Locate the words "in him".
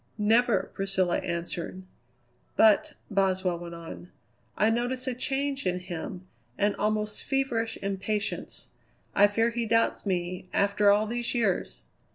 5.67-6.25